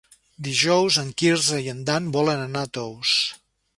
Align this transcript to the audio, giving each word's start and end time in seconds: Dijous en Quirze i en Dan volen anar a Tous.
Dijous 0.45 0.95
en 1.01 1.11
Quirze 1.21 1.59
i 1.67 1.69
en 1.73 1.85
Dan 1.91 2.09
volen 2.19 2.43
anar 2.47 2.65
a 2.67 2.71
Tous. 2.79 3.17